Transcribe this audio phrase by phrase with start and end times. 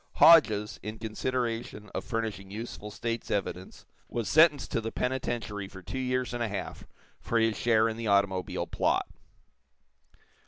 [0.15, 5.99] Hodges, in consideration of furnishing useful state's evidence, was sentenced to the penitentiary for two
[5.99, 6.87] years and a half
[7.19, 9.07] for his share in the automobile plot.